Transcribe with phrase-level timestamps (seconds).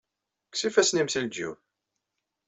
[0.47, 1.57] Kkes ifassen-im seg leǧyub.